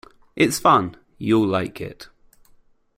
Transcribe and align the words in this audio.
It's 0.35 0.57
fun; 0.57 0.97
you'll 1.19 1.45
like 1.45 1.79
it. 1.79 2.09